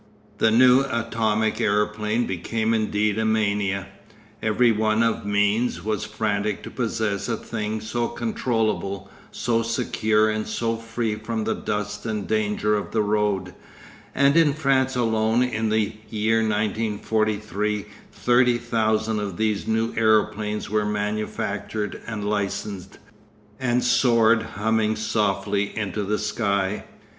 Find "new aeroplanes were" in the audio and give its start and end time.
19.67-20.83